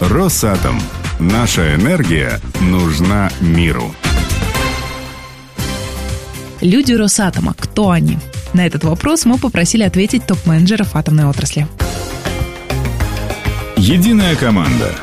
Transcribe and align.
Росатом. 0.00 0.78
Наша 1.18 1.74
энергия 1.74 2.38
нужна 2.60 3.30
миру. 3.40 3.94
Люди 6.60 6.92
Росатома. 6.92 7.54
Кто 7.58 7.90
они? 7.90 8.18
На 8.52 8.66
этот 8.66 8.84
вопрос 8.84 9.24
мы 9.24 9.38
попросили 9.38 9.84
ответить 9.84 10.26
топ-менеджеров 10.26 10.96
атомной 10.96 11.24
отрасли. 11.24 11.66
Единая 13.76 14.36
команда. 14.36 14.94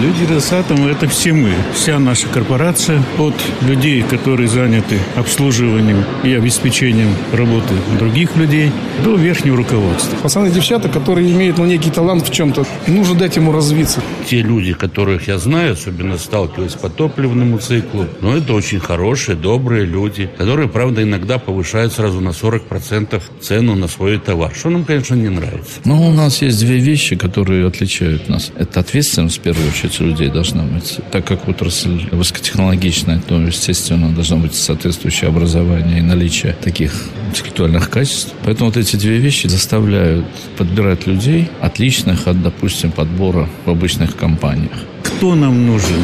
Люди 0.00 0.24
Росатома– 0.24 0.88
это 0.90 1.06
все 1.06 1.32
мы, 1.32 1.52
вся 1.72 2.00
наша 2.00 2.26
корпорация, 2.26 3.00
от 3.16 3.34
людей, 3.62 4.02
которые 4.02 4.48
заняты 4.48 4.98
обслуживанием 5.14 6.04
и 6.24 6.34
обеспечением 6.34 7.14
работы 7.32 7.74
других 7.98 8.34
людей, 8.36 8.72
до 9.04 9.14
верхнего 9.14 9.56
руководства. 9.56 10.16
Пацаны 10.16 10.48
и 10.48 10.50
девчата, 10.50 10.88
которые 10.88 11.30
имеют 11.30 11.58
ну, 11.58 11.64
некий 11.64 11.90
талант 11.90 12.26
в 12.28 12.32
чем-то, 12.32 12.66
и 12.88 12.90
нужно 12.90 13.14
дать 13.14 13.36
ему 13.36 13.52
развиться. 13.52 14.02
Те 14.28 14.42
люди, 14.42 14.72
которых 14.72 15.28
я 15.28 15.38
знаю, 15.38 15.74
особенно 15.74 16.18
сталкиваясь 16.18 16.74
по 16.74 16.88
топливному 16.88 17.58
циклу, 17.58 18.06
ну, 18.20 18.36
это 18.36 18.52
очень 18.52 18.80
хорошие, 18.80 19.36
добрые 19.36 19.84
люди, 19.84 20.28
которые, 20.36 20.68
правда, 20.68 21.04
иногда 21.04 21.38
повышают 21.38 21.92
сразу 21.92 22.20
на 22.20 22.30
40% 22.30 23.22
цену 23.40 23.76
на 23.76 23.86
свой 23.86 24.18
товар, 24.18 24.52
что 24.54 24.70
нам, 24.70 24.84
конечно, 24.84 25.14
не 25.14 25.28
нравится. 25.28 25.80
Но 25.84 26.08
у 26.08 26.12
нас 26.12 26.42
есть 26.42 26.58
две 26.58 26.78
вещи, 26.78 27.14
которые 27.14 27.66
отличают 27.66 28.28
нас. 28.28 28.50
Это 28.56 28.80
ответственность, 28.80 29.38
в 29.38 29.40
первую 29.40 29.68
очередь, 29.68 29.83
очередь, 29.84 30.00
у 30.00 30.04
людей 30.06 30.28
должна 30.28 30.62
быть. 30.62 31.00
Так 31.10 31.26
как 31.26 31.48
отрасль 31.48 32.08
высокотехнологичная, 32.10 33.20
то, 33.26 33.40
естественно, 33.40 34.10
должно 34.10 34.38
быть 34.38 34.54
соответствующее 34.54 35.28
образование 35.28 35.98
и 35.98 36.02
наличие 36.02 36.52
таких 36.52 36.92
интеллектуальных 37.28 37.90
качеств. 37.90 38.34
Поэтому 38.44 38.70
вот 38.70 38.76
эти 38.76 38.96
две 38.96 39.18
вещи 39.18 39.46
заставляют 39.46 40.26
подбирать 40.56 41.06
людей, 41.06 41.48
отличных 41.60 42.28
от, 42.28 42.42
допустим, 42.42 42.92
подбора 42.92 43.48
в 43.64 43.70
обычных 43.70 44.16
компаниях. 44.16 44.72
Кто 45.02 45.34
нам 45.34 45.66
нужен? 45.66 46.00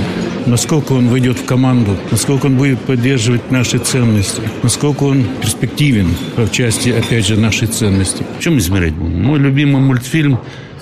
Насколько 0.47 0.93
он 0.93 1.09
войдет 1.09 1.39
в 1.39 1.45
команду? 1.45 1.97
Насколько 2.11 2.47
он 2.47 2.57
будет 2.57 2.81
поддерживать 2.81 3.51
наши 3.51 3.79
ценности? 3.79 4.43
Насколько 4.63 5.05
он 5.05 5.25
перспективен 5.41 6.09
в 6.37 6.49
части, 6.51 6.91
опять 6.91 7.27
же, 7.27 7.37
нашей 7.37 7.69
ценности? 7.69 8.25
В 8.39 8.43
чем 8.43 8.59
измерять 8.59 8.95
будем? 8.95 9.23
Мой 9.23 9.39
любимый 9.39 9.83
мультфильм 9.83 10.39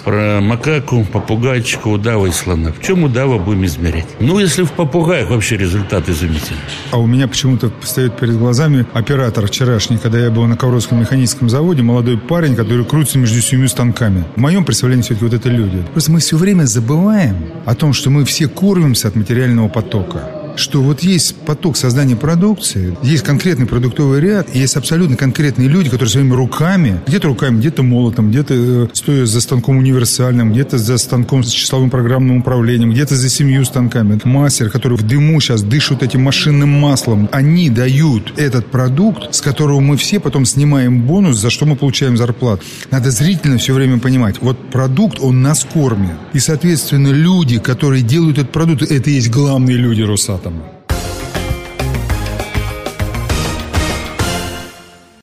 про 0.09 0.41
макаку, 0.41 1.05
попугайчика, 1.05 1.89
удава 1.89 2.25
и 2.25 2.31
слона. 2.31 2.73
В 2.73 2.81
чем 2.81 3.05
удава 3.05 3.37
будем 3.37 3.67
измерять? 3.67 4.06
Ну, 4.20 4.39
если 4.39 4.62
в 4.62 4.73
попугаях 4.73 5.28
вообще 5.28 5.59
результат 5.59 6.09
изумительный. 6.09 6.62
А 6.92 6.98
у 6.98 7.06
меня 7.06 7.28
почему-то 7.28 7.70
встает 7.83 8.17
перед 8.17 8.39
глазами 8.39 8.86
оператор 8.95 9.47
вчерашний, 9.47 9.98
когда 9.98 10.19
я 10.19 10.31
был 10.31 10.47
на 10.47 10.56
Ковровском 10.56 10.98
механическом 10.98 11.51
заводе, 11.51 11.83
молодой 11.83 12.17
парень, 12.17 12.56
который 12.56 12.86
крутится 12.86 13.19
между 13.19 13.42
семью 13.42 13.69
станками. 13.69 14.25
В 14.34 14.41
моем 14.41 14.64
представлении 14.64 15.03
все-таки 15.03 15.27
вот 15.27 15.34
это 15.34 15.51
люди. 15.51 15.84
Просто 15.92 16.11
мы 16.11 16.20
все 16.20 16.39
время 16.39 16.64
забываем 16.64 17.36
о 17.67 17.75
том, 17.75 17.92
что 17.92 18.09
мы 18.09 18.25
все 18.25 18.48
кормимся 18.48 19.09
от 19.09 19.14
материального 19.14 19.69
потока 19.69 20.38
что 20.59 20.83
вот 20.83 21.01
есть 21.01 21.37
поток 21.37 21.77
создания 21.77 22.17
продукции, 22.17 22.97
есть 23.03 23.23
конкретный 23.23 23.67
продуктовый 23.67 24.20
ряд, 24.20 24.55
есть 24.55 24.77
абсолютно 24.77 25.17
конкретные 25.17 25.69
люди, 25.69 25.91
которые 25.91 26.11
своими 26.11 26.34
руками, 26.34 27.01
где-то 27.06 27.28
руками, 27.28 27.59
где-то 27.59 27.83
молотом, 27.83 28.31
где-то 28.31 28.55
э, 28.55 28.89
стоя 28.92 29.27
за 29.27 29.41
станком 29.41 29.79
универсальным, 29.79 30.53
где-то 30.53 30.79
за 30.79 30.98
станком 30.98 31.42
с 31.45 31.51
числовым 31.51 31.91
программным 31.91 32.39
управлением, 32.39 32.91
где-то 32.91 33.14
за 33.14 33.29
семью 33.29 33.64
станками. 33.64 34.19
Мастер, 34.25 34.70
который 34.70 34.97
в 34.97 35.03
дыму 35.03 35.41
сейчас 35.41 35.62
дышит 35.62 36.03
этим 36.03 36.23
машинным 36.23 36.69
маслом, 36.69 37.29
они 37.33 37.70
дают 37.70 38.34
этот 38.36 38.67
продукт, 38.67 39.34
с 39.34 39.41
которого 39.41 39.81
мы 39.81 39.97
все 39.97 40.20
потом 40.20 40.45
снимаем 40.45 41.03
бонус, 41.03 41.36
за 41.36 41.51
что 41.51 41.67
мы 41.67 41.77
получаем 41.77 42.17
зарплату. 42.17 42.62
Надо 42.91 43.11
зрительно 43.11 43.59
все 43.59 43.75
время 43.75 43.98
понимать, 43.98 44.36
вот 44.41 44.70
продукт, 44.70 45.19
он 45.20 45.42
нас 45.42 45.64
кормит. 45.64 46.17
И, 46.33 46.39
соответственно, 46.39 47.09
люди, 47.09 47.59
которые 47.59 48.03
делают 48.03 48.39
этот 48.39 48.53
продукт, 48.53 48.83
это 48.83 49.11
и 49.11 49.14
есть 49.14 49.31
главные 49.31 49.77
люди 49.77 50.03
Росатома. 50.49 50.78